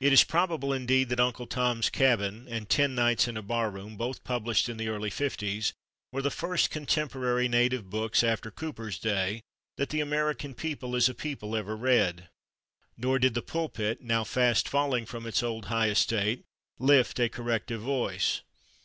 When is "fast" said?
14.24-14.68